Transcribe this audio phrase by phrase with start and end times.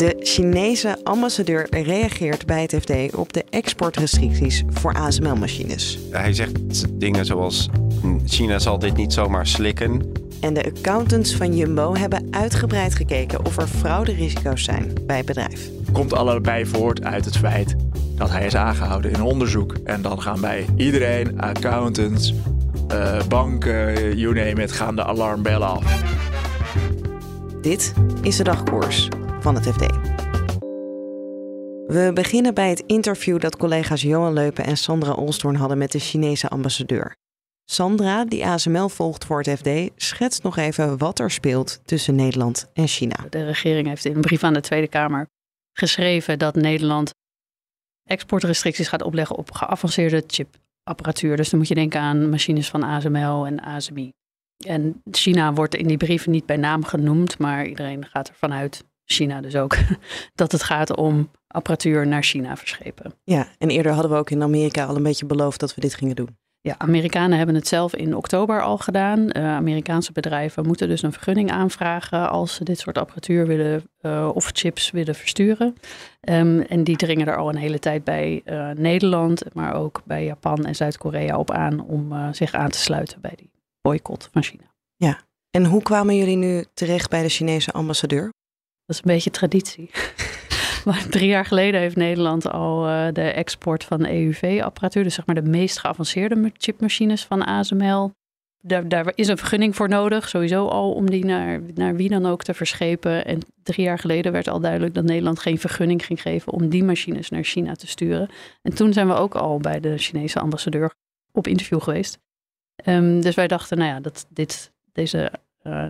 [0.00, 5.98] De Chinese ambassadeur reageert bij het FD op de exportrestricties voor ASML-machines.
[6.10, 7.68] Hij zegt dingen zoals:
[8.26, 10.12] China zal dit niet zomaar slikken.
[10.40, 15.68] En de accountants van Jumbo hebben uitgebreid gekeken of er frauderisico's zijn bij het bedrijf.
[15.92, 17.76] Komt allebei voort uit het feit
[18.16, 19.74] dat hij is aangehouden in onderzoek.
[19.84, 22.34] En dan gaan bij iedereen, accountants,
[22.92, 26.02] uh, banken, you name it, gaan de alarmbellen af.
[27.62, 29.08] Dit is de dagkoers
[29.42, 29.86] van het FD.
[31.86, 35.98] We beginnen bij het interview dat collega's Johan Leupen en Sandra Olstorn hadden met de
[35.98, 37.16] Chinese ambassadeur.
[37.64, 42.70] Sandra, die ASML volgt voor het FD, schetst nog even wat er speelt tussen Nederland
[42.72, 43.26] en China.
[43.30, 45.26] De regering heeft in een brief aan de Tweede Kamer
[45.72, 47.10] geschreven dat Nederland
[48.08, 51.36] exportrestricties gaat opleggen op geavanceerde chipapparatuur.
[51.36, 54.10] Dus dan moet je denken aan machines van ASML en ASMI.
[54.66, 58.84] En China wordt in die brief niet bij naam genoemd, maar iedereen gaat ervan uit
[59.12, 59.76] China dus ook,
[60.34, 63.12] dat het gaat om apparatuur naar China verschepen.
[63.24, 65.94] Ja, en eerder hadden we ook in Amerika al een beetje beloofd dat we dit
[65.94, 66.38] gingen doen.
[66.62, 69.18] Ja, Amerikanen hebben het zelf in oktober al gedaan.
[69.18, 74.30] Uh, Amerikaanse bedrijven moeten dus een vergunning aanvragen als ze dit soort apparatuur willen uh,
[74.34, 75.74] of chips willen versturen.
[76.28, 80.24] Um, en die dringen er al een hele tijd bij uh, Nederland, maar ook bij
[80.24, 83.50] Japan en Zuid-Korea op aan om zich aan te sluiten bij die
[83.80, 84.64] boycott van China.
[84.96, 88.32] Ja, en hoe kwamen jullie nu terecht bij de Chinese ambassadeur?
[88.90, 89.90] Dat is een beetje traditie.
[90.84, 95.34] maar drie jaar geleden heeft Nederland al uh, de export van EUV-apparatuur, dus zeg maar
[95.34, 98.12] de meest geavanceerde chipmachines van ASML.
[98.60, 102.26] Daar, daar, is een vergunning voor nodig, sowieso al, om die naar, naar wie dan
[102.26, 103.24] ook te verschepen.
[103.24, 106.84] En drie jaar geleden werd al duidelijk dat Nederland geen vergunning ging geven om die
[106.84, 108.28] machines naar China te sturen.
[108.62, 110.94] En toen zijn we ook al bij de Chinese ambassadeur
[111.32, 112.18] op interview geweest.
[112.84, 115.32] Um, dus wij dachten, nou ja, dat dit, deze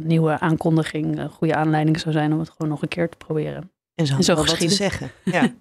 [0.02, 3.70] nieuwe aankondiging een goede aanleiding zou zijn om het gewoon nog een keer te proberen.
[3.94, 5.10] En zo, en zo wat te zeggen.
[5.24, 5.54] Ja.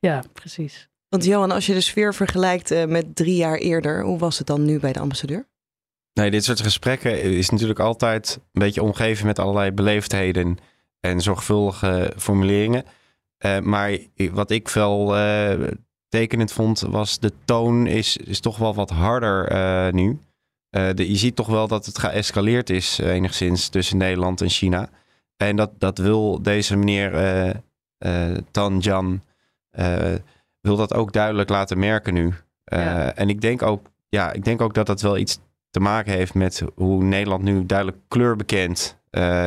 [0.00, 0.88] ja, precies.
[1.08, 4.46] Want Johan, als je de sfeer vergelijkt uh, met drie jaar eerder, hoe was het
[4.46, 5.48] dan nu bij de ambassadeur?
[6.12, 10.58] Nee, dit soort gesprekken is natuurlijk altijd een beetje omgeven met allerlei beleefdheden
[11.00, 12.84] en zorgvuldige formuleringen.
[13.38, 13.98] Uh, maar
[14.32, 15.14] wat ik wel
[16.08, 20.18] tekenend vond, was de toon is, is toch wel wat harder nu.
[20.76, 24.48] Uh, de, je ziet toch wel dat het geëscaleerd is uh, enigszins tussen Nederland en
[24.48, 24.88] China.
[25.36, 27.14] En dat, dat wil deze meneer
[27.98, 29.22] uh, Tan Jan
[30.60, 32.34] wil dat ook duidelijk laten merken nu.
[32.64, 33.14] Ja.
[33.14, 35.38] En ik denk, ook, ja, ik denk ook dat dat wel iets
[35.70, 38.98] te maken heeft met hoe Nederland nu duidelijk kleur bekent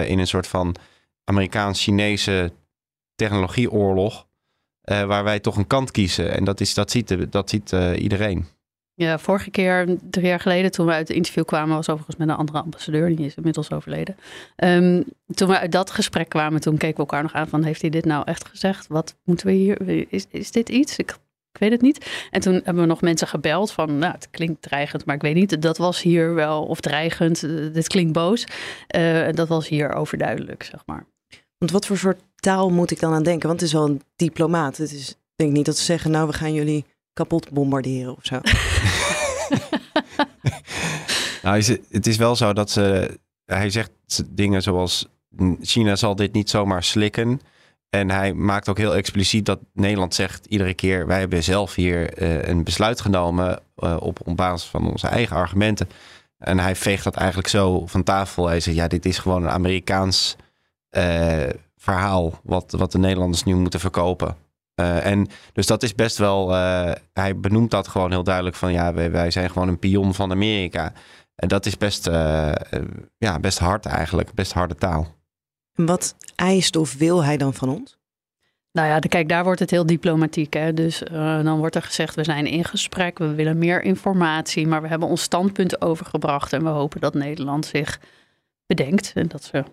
[0.06, 0.76] in een soort van
[1.24, 2.52] Amerikaans-Chinese
[3.16, 4.28] technologieoorlog.
[4.82, 6.32] waar wij toch een kant kiezen.
[6.32, 8.48] En dat, is, dat ziet, dat ziet iedereen.
[9.00, 12.28] Ja, vorige keer, drie jaar geleden, toen we uit het interview kwamen, was overigens met
[12.28, 14.18] een andere ambassadeur, die is inmiddels overleden.
[14.64, 15.04] Um,
[15.34, 17.90] toen we uit dat gesprek kwamen, toen keken we elkaar nog aan van, heeft hij
[17.90, 18.88] dit nou echt gezegd?
[18.88, 20.98] Wat moeten we hier, is, is dit iets?
[20.98, 21.18] Ik,
[21.52, 22.28] weet het niet.
[22.32, 25.36] En toen hebben we nog mensen gebeld van, nou, het klinkt dreigend, maar ik weet
[25.36, 28.48] niet, dat was hier wel, of dreigend, uh, dit klinkt boos.
[28.96, 31.06] Uh, dat was hier overduidelijk, zeg maar.
[31.58, 33.48] Want wat voor soort taal moet ik dan aan denken?
[33.48, 34.78] Want het is wel een diplomaat.
[34.78, 36.86] Het is, denk niet dat ze zeggen, nou, we gaan jullie
[37.18, 38.40] kapot bombarderen of zo.
[41.44, 43.18] nou, het is wel zo dat ze.
[43.46, 43.92] Hij zegt
[44.28, 45.08] dingen zoals.
[45.62, 47.42] China zal dit niet zomaar slikken.
[47.90, 52.22] En hij maakt ook heel expliciet dat Nederland zegt iedere keer: wij hebben zelf hier
[52.22, 55.90] uh, een besluit genomen uh, op, op basis van onze eigen argumenten.
[56.38, 58.48] En hij veegt dat eigenlijk zo van tafel.
[58.48, 60.36] Hij zegt: ja, dit is gewoon een Amerikaans
[60.92, 64.36] uh, verhaal wat, wat de Nederlanders nu moeten verkopen.
[64.80, 68.72] Uh, en dus dat is best wel, uh, hij benoemt dat gewoon heel duidelijk van
[68.72, 70.94] ja, wij, wij, zijn gewoon een pion van Amerika.
[71.36, 72.52] En dat is best, uh,
[73.18, 75.08] ja, best hard eigenlijk, best harde taal.
[75.76, 77.98] En wat eist of wil hij dan van ons?
[78.72, 80.54] Nou ja, kijk, daar wordt het heel diplomatiek.
[80.54, 80.74] Hè?
[80.74, 81.00] Dus
[81.44, 85.08] dan wordt er gezegd, we zijn in gesprek, we willen meer informatie, maar we hebben
[85.08, 88.00] ons standpunt overgebracht en we hopen dat Nederland zich
[88.66, 89.64] bedenkt en dat ze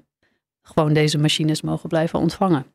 [0.63, 2.67] gewoon deze machines mogen blijven ontvangen.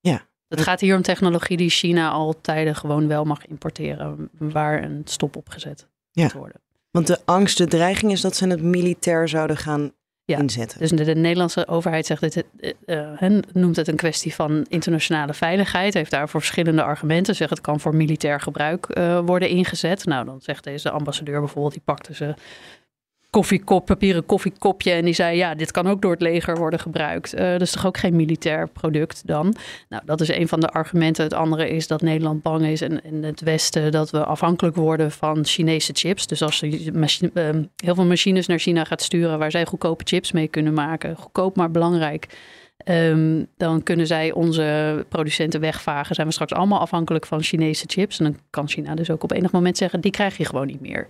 [0.00, 4.82] Ja, het gaat hier om technologie die China al tijden gewoon wel mag importeren, waar
[4.82, 6.22] een stop op gezet ja.
[6.22, 6.60] moet worden.
[6.90, 9.92] Want de angst, de dreiging is dat ze het militair zouden gaan
[10.24, 10.78] Ja, inzetten.
[10.78, 12.44] Dus de, de Nederlandse overheid zegt dit,
[12.86, 15.94] uh, uh, noemt het een kwestie van internationale veiligheid.
[15.94, 17.34] Heeft daarvoor verschillende argumenten.
[17.34, 20.04] Zegt het kan voor militair gebruik uh, worden ingezet.
[20.04, 22.34] Nou, dan zegt deze ambassadeur bijvoorbeeld, die pakte ze
[23.32, 24.90] koffiekop, papieren koffiekopje.
[24.92, 27.34] En die zei, ja, dit kan ook door het leger worden gebruikt.
[27.34, 29.54] Uh, dus toch ook geen militair product dan?
[29.88, 31.24] Nou, dat is een van de argumenten.
[31.24, 35.10] Het andere is dat Nederland bang is en in het Westen dat we afhankelijk worden
[35.10, 36.26] van Chinese chips.
[36.26, 40.32] Dus als machine, uh, heel veel machines naar China gaat sturen waar zij goedkope chips
[40.32, 41.16] mee kunnen maken.
[41.16, 42.26] Goedkoop, maar belangrijk.
[42.84, 46.14] Um, dan kunnen zij onze producenten wegvagen.
[46.14, 48.18] Zijn we straks allemaal afhankelijk van Chinese chips.
[48.18, 50.80] En dan kan China dus ook op enig moment zeggen: die krijg je gewoon niet
[50.80, 51.06] meer.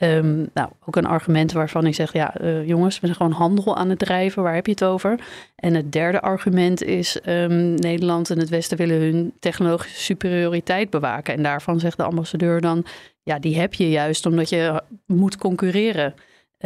[0.00, 3.76] Um, nou, ook een argument waarvan ik zeg: ja, uh, jongens, we zijn gewoon handel
[3.76, 4.42] aan het drijven.
[4.42, 5.20] Waar heb je het over?
[5.56, 11.34] En het derde argument is: um, Nederland en het Westen willen hun technologische superioriteit bewaken.
[11.34, 12.84] En daarvan zegt de ambassadeur dan:
[13.22, 16.14] ja, die heb je juist omdat je moet concurreren.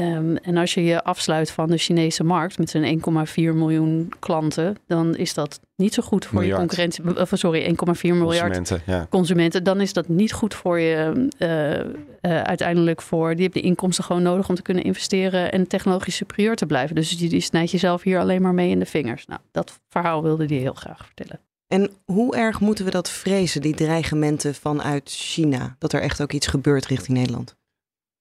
[0.01, 4.77] Um, en als je je afsluit van de Chinese markt met zijn 1,4 miljoen klanten,
[4.87, 6.61] dan is dat niet zo goed voor Miljard.
[6.61, 7.21] je concurrentie.
[7.21, 9.07] Of, sorry, 1,4 miljard Consumenten, ja.
[9.11, 9.65] consumenten.
[9.65, 11.79] Dan is dat niet goed voor je uh,
[12.33, 13.35] uh, uiteindelijk voor.
[13.35, 16.95] Die hebben de inkomsten gewoon nodig om te kunnen investeren en technologisch superieur te blijven.
[16.95, 19.27] Dus die, die snijdt jezelf hier alleen maar mee in de vingers.
[19.27, 21.41] Nou, dat verhaal wilde hij heel graag vertellen.
[21.67, 25.77] En hoe erg moeten we dat vrezen, die dreigementen vanuit China?
[25.79, 27.57] Dat er echt ook iets gebeurt richting Nederland?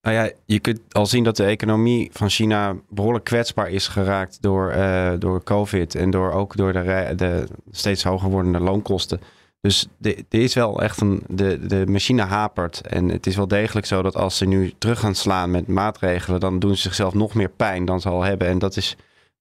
[0.02, 4.42] Nou ja, je kunt al zien dat de economie van China behoorlijk kwetsbaar is geraakt
[4.42, 9.22] door, uh, door COVID en door ook door de, de steeds hoger wordende loonkosten.
[9.62, 11.24] Dus er is wel echt een.
[11.28, 12.82] De, de machine hapert.
[12.82, 16.40] En het is wel degelijk zo dat als ze nu terug gaan slaan met maatregelen,
[16.40, 18.48] dan doen ze zichzelf nog meer pijn dan ze al hebben.
[18.48, 18.96] En dat is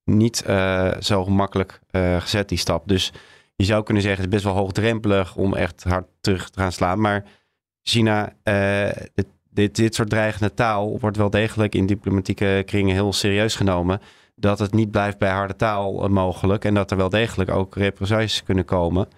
[0.05, 2.88] niet uh, zo gemakkelijk uh, gezet, die stap.
[2.88, 3.12] Dus
[3.56, 6.72] je zou kunnen zeggen, het is best wel hoogdrempelig om echt hard terug te gaan
[6.72, 7.00] slaan.
[7.00, 7.25] Maar
[7.82, 13.55] China, het dit, dit soort dreigende taal wordt wel degelijk in diplomatieke kringen heel serieus
[13.55, 14.00] genomen.
[14.35, 18.43] Dat het niet blijft bij harde taal mogelijk en dat er wel degelijk ook represailles
[18.43, 19.09] kunnen komen.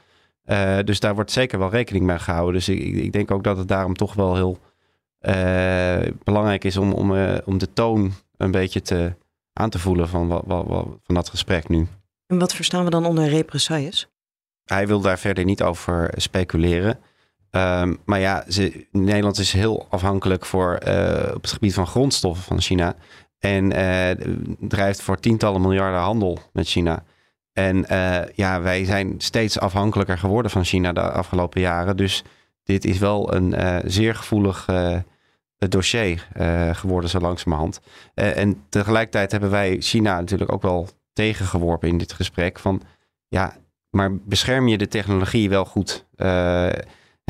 [0.44, 2.54] Uh, dus daar wordt zeker wel rekening mee gehouden.
[2.54, 4.58] Dus ik, ik denk ook dat het daarom toch wel heel
[5.20, 9.14] uh, belangrijk is om, om, uh, om de toon een beetje te,
[9.52, 11.86] aan te voelen van, wat, wat, wat, van dat gesprek nu.
[12.26, 14.08] En wat verstaan we dan onder represailles?
[14.64, 16.98] Hij wil daar verder niet over speculeren.
[17.50, 22.44] Um, maar ja, ze, Nederland is heel afhankelijk voor, uh, op het gebied van grondstoffen
[22.44, 22.94] van China.
[23.38, 24.10] En uh,
[24.58, 27.02] drijft voor tientallen miljarden handel met China.
[27.52, 31.96] En uh, ja, wij zijn steeds afhankelijker geworden van China de afgelopen jaren.
[31.96, 32.22] Dus
[32.64, 34.66] dit is wel een zeer gevoelig
[35.56, 36.28] dossier
[36.72, 37.80] geworden, zo langzamerhand.
[38.14, 42.58] en tegelijkertijd hebben wij China natuurlijk ook wel tegengeworpen in dit gesprek.
[42.58, 42.82] Van
[43.28, 43.56] ja,
[43.90, 46.06] maar bescherm je de technologie wel goed?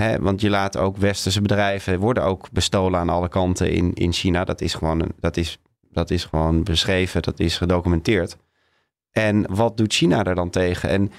[0.01, 4.13] He, want je laat ook westerse bedrijven worden ook bestolen aan alle kanten in, in
[4.13, 4.45] China.
[4.45, 5.59] Dat is, gewoon, dat, is,
[5.93, 8.37] dat is gewoon beschreven, dat is gedocumenteerd.
[9.11, 10.89] En wat doet China er dan tegen?
[10.89, 11.13] En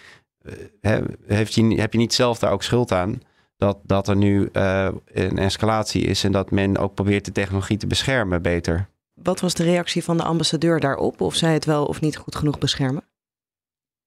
[0.82, 3.22] he, heeft je, heb je niet zelf daar ook schuld aan
[3.58, 7.78] dat, dat er nu uh, een escalatie is en dat men ook probeert de technologie
[7.78, 8.88] te beschermen beter?
[9.14, 11.22] Wat was de reactie van de ambassadeur daarop?
[11.22, 13.04] Of zij het wel of niet goed genoeg beschermen?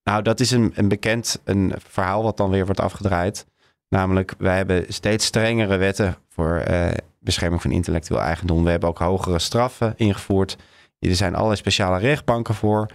[0.03, 3.47] Nou, dat is een, een bekend een verhaal wat dan weer wordt afgedraaid.
[3.89, 8.65] Namelijk, wij hebben steeds strengere wetten voor uh, bescherming van intellectueel eigendom.
[8.65, 10.57] We hebben ook hogere straffen ingevoerd.
[10.99, 12.91] Er zijn allerlei speciale rechtbanken voor.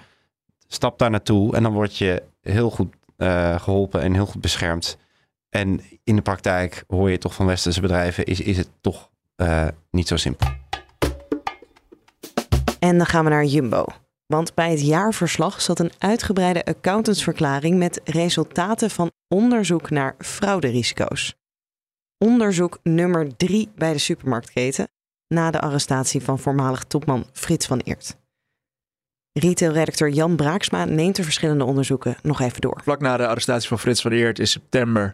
[0.68, 4.98] Stap daar naartoe en dan word je heel goed uh, geholpen en heel goed beschermd.
[5.50, 9.68] En in de praktijk hoor je toch van westerse bedrijven, is, is het toch uh,
[9.92, 10.48] niet zo simpel.
[12.80, 13.86] En dan gaan we naar Jumbo.
[14.26, 21.36] Want bij het jaarverslag zat een uitgebreide accountantsverklaring met resultaten van onderzoek naar frauderisico's.
[22.18, 24.88] Onderzoek nummer drie bij de supermarktketen
[25.28, 28.18] na de arrestatie van voormalig topman Frits van Eert.
[29.32, 32.82] Retailredacteur Jan Braaksma neemt de verschillende onderzoeken nog even door.
[32.84, 35.14] Vlak na de arrestatie van Frits van Eert in september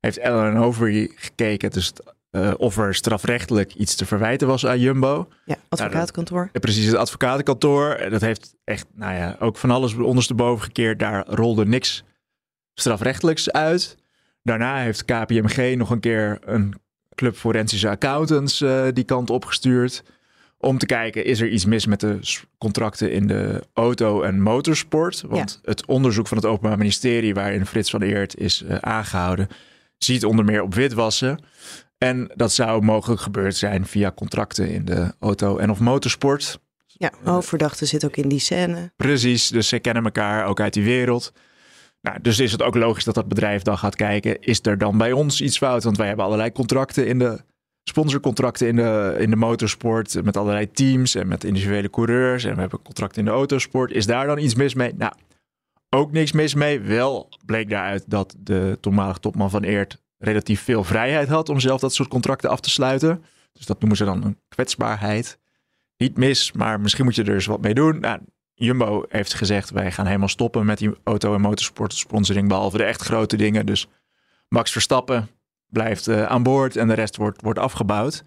[0.00, 1.92] heeft Ellen Overy gekeken dus,
[2.30, 5.28] uh, of er strafrechtelijk iets te verwijten was aan Jumbo.
[5.44, 6.38] Ja, advocatenkantoor.
[6.38, 8.06] Nou, dat, precies, het advocatenkantoor.
[8.10, 10.98] Dat heeft echt, nou ja, ook van alles ondersteboven gekeerd.
[10.98, 12.04] Daar rolde niks
[12.74, 13.96] strafrechtelijks uit.
[14.42, 16.74] Daarna heeft KPMG nog een keer een
[17.14, 20.02] club forensische accountants uh, die kant opgestuurd.
[20.58, 22.18] Om te kijken, is er iets mis met de
[22.58, 25.22] contracten in de auto- en motorsport?
[25.26, 25.70] Want ja.
[25.70, 29.48] het onderzoek van het Openbaar Ministerie, waarin Frits van Eert is uh, aangehouden,
[29.98, 31.38] ziet onder meer op witwassen.
[31.98, 36.58] En dat zou mogelijk gebeurd zijn via contracten in de auto- en of motorsport.
[36.86, 38.92] Ja, hoofdverdachte zit ook in die scène.
[38.96, 41.32] Precies, dus ze kennen elkaar ook uit die wereld.
[42.04, 44.98] Nou, dus is het ook logisch dat dat bedrijf dan gaat kijken, is er dan
[44.98, 45.84] bij ons iets fout?
[45.84, 47.40] Want wij hebben allerlei contracten in de
[47.84, 52.44] sponsorcontracten in de, in de motorsport met allerlei teams en met individuele coureurs.
[52.44, 53.92] En we hebben contracten in de autosport.
[53.92, 54.94] Is daar dan iets mis mee?
[54.94, 55.12] Nou,
[55.90, 56.80] ook niks mis mee.
[56.80, 61.80] Wel bleek daaruit dat de toenmalige topman van Eert relatief veel vrijheid had om zelf
[61.80, 63.24] dat soort contracten af te sluiten.
[63.52, 65.38] Dus dat noemen ze dan een kwetsbaarheid.
[65.96, 68.00] Niet mis, maar misschien moet je er eens wat mee doen.
[68.00, 68.20] Nou,
[68.54, 72.84] Jumbo heeft gezegd, wij gaan helemaal stoppen met die auto- en motorsport sponsoring, behalve de
[72.84, 73.66] echt grote dingen.
[73.66, 73.88] Dus
[74.48, 75.28] Max Verstappen
[75.66, 78.24] blijft uh, aan boord en de rest wordt, wordt afgebouwd.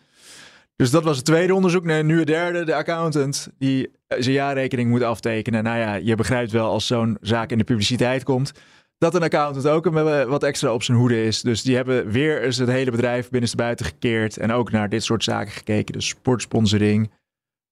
[0.75, 1.83] Dus dat was het tweede onderzoek.
[1.83, 5.63] Nee, nu het derde, de accountant die zijn jaarrekening moet aftekenen.
[5.63, 8.51] Nou ja, je begrijpt wel als zo'n zaak in de publiciteit komt,
[8.97, 9.89] dat een accountant ook
[10.29, 11.41] wat extra op zijn hoede is.
[11.41, 15.23] Dus die hebben weer eens het hele bedrijf binnenstebuiten gekeerd en ook naar dit soort
[15.23, 15.93] zaken gekeken.
[15.93, 17.11] Dus sportsponsoring,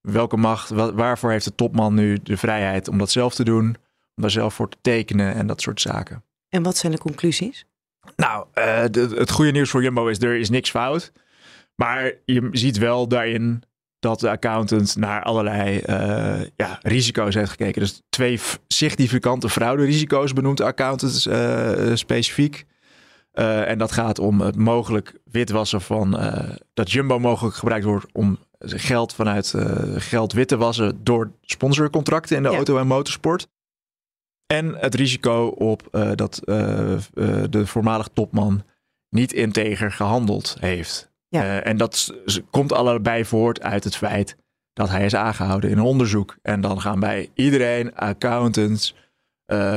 [0.05, 3.65] welke macht, waarvoor heeft de topman nu de vrijheid om dat zelf te doen,
[4.15, 6.23] om daar zelf voor te tekenen en dat soort zaken.
[6.49, 7.65] En wat zijn de conclusies?
[8.15, 8.79] Nou, uh,
[9.17, 11.11] het goede nieuws voor Jumbo is er is niks fout.
[11.75, 13.63] Maar je ziet wel daarin
[13.99, 17.81] dat de accountant naar allerlei uh, ja, risico's heeft gekeken.
[17.81, 22.65] Dus twee significante fraude-risico's benoemt de accountant uh, specifiek.
[23.33, 26.19] Uh, en dat gaat om het mogelijk witwassen van
[26.73, 29.53] dat Jumbo mogelijk gebruikt wordt om geld vanuit
[29.95, 33.47] geld wit te wassen door sponsorcontracten in de auto- en motorsport.
[34.45, 36.41] En het risico op dat
[37.49, 38.63] de voormalig topman
[39.09, 41.13] niet integer gehandeld heeft.
[41.29, 42.13] Uh, en dat
[42.49, 44.37] komt allebei voort uit het feit
[44.73, 46.37] dat hij is aangehouden in een onderzoek.
[46.41, 48.95] En dan gaan bij iedereen, accountants,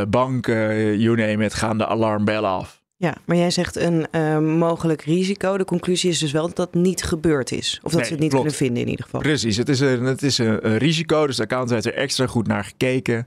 [0.09, 2.78] banken, you name it, gaan de alarmbellen af.
[3.01, 5.57] Ja, maar jij zegt een uh, mogelijk risico.
[5.57, 7.81] De conclusie is dus wel dat dat niet gebeurd is.
[7.83, 9.21] Of dat ze het niet kunnen vinden in ieder geval.
[9.21, 11.27] Precies, het is, een, het is een, een risico.
[11.27, 13.27] Dus de accountant heeft er extra goed naar gekeken.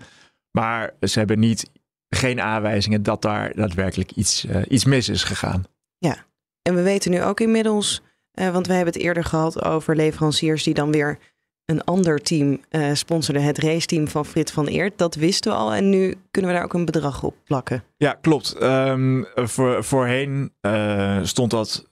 [0.51, 1.69] Maar ze hebben niet,
[2.09, 5.63] geen aanwijzingen dat daar daadwerkelijk iets, iets mis is gegaan.
[5.97, 6.25] Ja,
[6.61, 8.01] en we weten nu ook inmiddels
[8.33, 11.19] uh, want we hebben het eerder gehad over leveranciers die dan weer
[11.71, 13.43] een ander team uh, sponsorden.
[13.43, 14.97] Het raceteam van Frits van Eert.
[14.97, 15.73] Dat wisten we al.
[15.73, 17.83] En nu kunnen we daar ook een bedrag op plakken.
[17.97, 18.63] Ja, klopt.
[18.63, 21.89] Um, voor, voorheen uh, stond dat.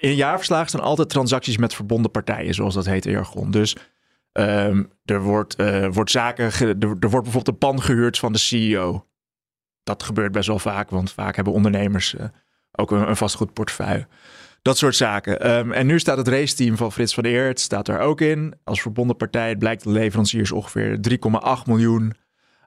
[0.00, 3.50] In jaarverslagen staan altijd transacties met verbonden partijen, zoals dat heet in jargon.
[3.50, 3.76] Dus
[4.32, 5.56] um, er, wordt,
[5.90, 6.44] wordt zaken.
[6.44, 9.06] er, er wordt bijvoorbeeld een pan gehuurd van de CEO.
[9.82, 12.14] Dat gebeurt best wel vaak, want vaak hebben ondernemers
[12.72, 14.06] ook een, een vastgoedportefeuille.
[14.64, 15.56] Dat soort zaken.
[15.56, 18.54] Um, en nu staat het raceteam van Frits van Eert staat er ook in.
[18.64, 22.14] Als verbonden partij blijkt de leveranciers ongeveer 3,8 miljoen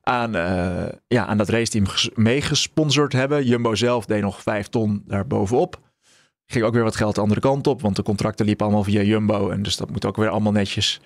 [0.02, 1.86] aan, uh, ja, aan dat raceteam
[2.16, 3.46] meegesponsord hebben.
[3.46, 5.80] Jumbo zelf deed nog 5 ton daarbovenop.
[6.46, 9.02] Ging ook weer wat geld de andere kant op, want de contracten liepen allemaal via
[9.02, 9.50] Jumbo.
[9.50, 11.02] En dus dat moet ook weer allemaal netjes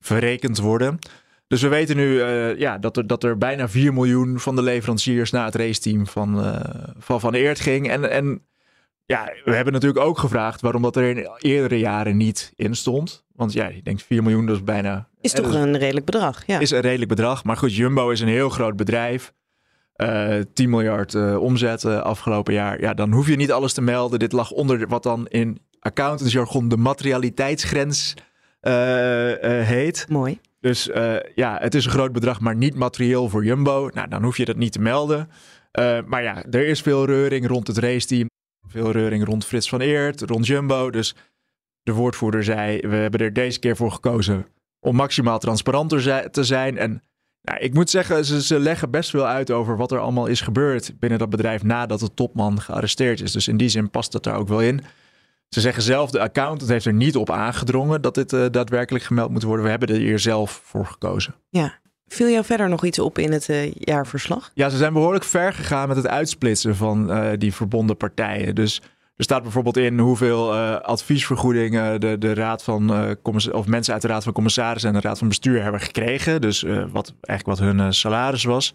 [0.00, 0.98] verrekend worden.
[1.46, 4.62] Dus we weten nu uh, ja, dat, er, dat er bijna 4 miljoen van de
[4.62, 6.60] leveranciers naar het raceteam van uh,
[6.98, 7.88] Van, van Eert ging.
[7.90, 8.42] En, en
[9.06, 13.24] ja, we hebben natuurlijk ook gevraagd waarom dat er in eerdere jaren niet in stond.
[13.32, 15.08] Want ja, je denkt 4 miljoen, dat is bijna...
[15.20, 16.58] Is toch dus een redelijk bedrag, ja.
[16.58, 17.44] Is een redelijk bedrag.
[17.44, 19.32] Maar goed, Jumbo is een heel groot bedrijf.
[19.96, 22.80] Uh, eh, 10 miljard uh, omzet uh, afgelopen jaar.
[22.80, 24.18] Ja, dan hoef je niet alles te melden.
[24.18, 28.14] Dit lag onder wat dan in accountantsjargon de materialiteitsgrens
[28.60, 30.06] heet.
[30.08, 30.40] Mooi.
[30.60, 30.90] Dus
[31.34, 33.90] ja, het is een groot bedrag, maar niet materieel voor Jumbo.
[33.92, 35.28] Nou, dan hoef je dat niet te melden.
[36.06, 38.28] maar ja, er is veel reuring rond het raceteam.
[38.66, 40.90] Veel reuring rond Frits van Eert, rond Jumbo.
[40.90, 41.14] Dus
[41.82, 44.46] de woordvoerder zei, we hebben er deze keer voor gekozen
[44.80, 46.78] om maximaal transparanter te zijn.
[46.78, 47.02] En
[47.42, 50.98] nou, ik moet zeggen, ze, leggen best veel uit over wat er allemaal is gebeurd
[50.98, 53.32] binnen dat bedrijf nadat de topman gearresteerd is.
[53.32, 54.80] Dus in die zin past dat daar ook wel in.
[55.48, 59.30] Ze zeggen zelf, de accountant heeft er niet op aangedrongen dat dit uh, daadwerkelijk gemeld
[59.30, 59.64] moet worden.
[59.64, 61.34] We hebben er hier zelf voor gekozen.
[61.48, 64.50] Ja, Viel jou verder nog iets op in het uh, jaarverslag?
[64.54, 68.54] Ja, ze zijn behoorlijk ver gegaan met het uitsplitsen van uh, die verbonden partijen.
[68.54, 68.82] Dus
[69.16, 73.16] er staat bijvoorbeeld in hoeveel uh, adviesvergoedingen de, de raad van
[73.52, 76.40] of mensen uit de raad van commissarissen en de raad van bestuur hebben gekregen.
[76.40, 78.74] Dus wat eigenlijk wat hun salaris was.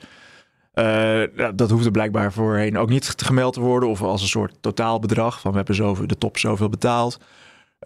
[1.55, 5.51] dat hoefde blijkbaar voorheen ook niet gemeld te worden of als een soort totaalbedrag van
[5.51, 7.19] we hebben zoveel, de top zoveel betaald.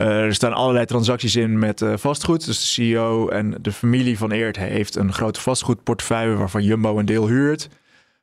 [0.02, 2.46] Uh, er staan allerlei transacties in met uh, vastgoed.
[2.46, 7.06] Dus de CEO en de familie van Eert heeft een grote vastgoedportefeuille waarvan Jumbo een
[7.06, 7.70] deel huurt.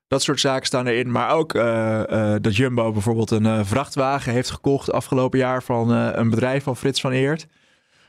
[0.08, 1.10] Dat soort zaken staan erin.
[1.10, 6.62] Maar ook uh, dat Jumbo bijvoorbeeld een vrachtwagen heeft gekocht afgelopen jaar van een bedrijf
[6.62, 7.46] van Frits van Eert.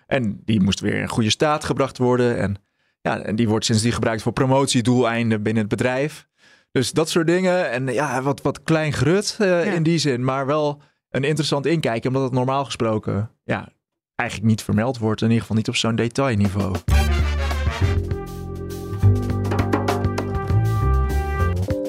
[0.08, 2.38] En die moest weer in goede staat gebracht worden.
[2.38, 2.56] En,
[3.02, 6.28] ja, en die wordt sindsdien gebruikt voor promotiedoeleinden binnen het bedrijf.
[6.72, 7.72] Dus dat soort dingen.
[7.72, 9.62] En ja, wat, wat klein grut ja.
[9.62, 10.24] in die zin.
[10.24, 13.70] Maar wel een interessant inkijken, omdat het normaal gesproken ja,
[14.16, 15.22] eigenlijk niet vermeld wordt.
[15.22, 15.96] In ieder geval niet op zo'n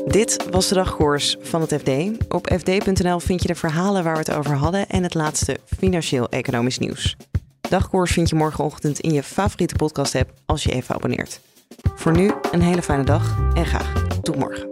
[0.06, 1.88] Dit was de dagkoers van het FD.
[2.28, 6.78] Op fd.nl vind je de verhalen waar we het over hadden en het laatste financieel-economisch
[6.78, 7.16] nieuws.
[7.60, 11.40] Dagkoers vind je morgenochtend in je favoriete podcast-app als je even abonneert.
[11.94, 14.71] Voor nu een hele fijne dag en graag tot morgen.